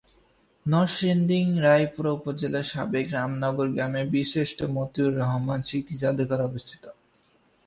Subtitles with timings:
[0.65, 6.83] নরসিংদীর রায়পুরা উপজেলার সাবেক রামনগর গ্রামে বীরশ্রেষ্ঠ মতিউর রহমান স্মৃতি জাদুঘর অবস্থিত।